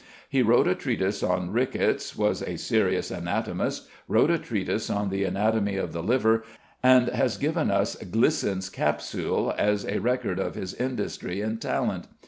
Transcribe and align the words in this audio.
He 0.27 0.41
wrote 0.41 0.67
a 0.67 0.73
treatise 0.73 1.21
on 1.21 1.51
Rickets, 1.51 2.17
was 2.17 2.41
a 2.41 2.57
serious 2.57 3.11
anatomist, 3.11 3.87
wrote 4.07 4.31
a 4.31 4.39
treatise 4.39 4.89
on 4.89 5.11
the 5.11 5.23
Anatomy 5.25 5.77
of 5.77 5.93
the 5.93 6.01
Liver, 6.01 6.43
and 6.81 7.07
has 7.09 7.37
given 7.37 7.69
us 7.69 7.95
"Glisson's 7.97 8.71
Capsule" 8.71 9.53
as 9.59 9.85
a 9.85 9.99
record 9.99 10.39
of 10.39 10.55
his 10.55 10.73
industry 10.73 11.41
and 11.41 11.61
talent. 11.61 12.07